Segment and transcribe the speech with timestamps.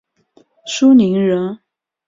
[0.65, 1.59] 舒磷人。